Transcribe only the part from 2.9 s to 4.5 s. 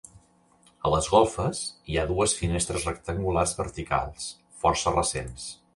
rectangulars verticals,